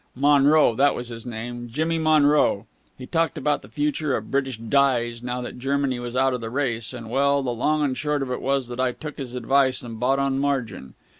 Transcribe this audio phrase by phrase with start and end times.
[0.15, 2.65] Monroe, that was his name, Jimmy Monroe.
[2.97, 6.49] He talked about the future of British Dyes now that Germany was out of the
[6.49, 7.07] race, and...
[7.07, 10.17] well, the long and short of it was that I took his advice and bought
[10.17, 10.95] on margin.